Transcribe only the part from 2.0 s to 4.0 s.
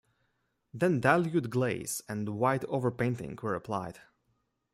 and white overpainting were applied.